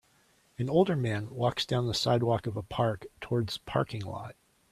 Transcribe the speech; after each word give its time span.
An 0.57 0.67
older 0.67 0.95
man 0.95 1.29
walks 1.29 1.63
down 1.63 1.85
the 1.85 1.93
sidewalk 1.93 2.47
of 2.47 2.57
a 2.57 2.63
park 2.63 3.05
towards 3.21 3.59
parking 3.59 4.01
lot. 4.01 4.35